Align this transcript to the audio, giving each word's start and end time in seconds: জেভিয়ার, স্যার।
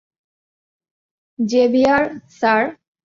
জেভিয়ার, 1.39 2.03
স্যার। 2.39 2.63